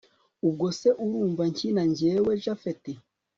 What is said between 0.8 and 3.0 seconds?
urumva nkina njyewe japhet